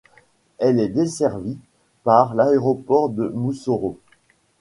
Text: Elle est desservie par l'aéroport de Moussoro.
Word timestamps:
Elle 0.57 0.79
est 0.79 0.87
desservie 0.89 1.59
par 2.05 2.33
l'aéroport 2.33 3.09
de 3.09 3.27
Moussoro. 3.27 3.99